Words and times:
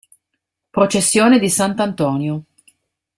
Processione 0.71 1.37
di 1.37 1.47
Sant'Antonio 1.47 2.45